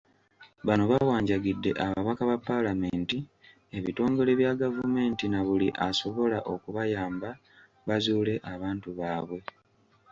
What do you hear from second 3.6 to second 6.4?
ebitongole bya gavumenti na buli asobola